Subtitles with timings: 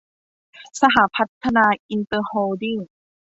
[0.79, 2.77] สหพัฒนาอินเตอร์โฮลดิ้ง